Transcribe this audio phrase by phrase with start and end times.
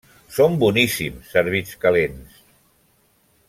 [0.37, 2.43] Són boníssims servits calents.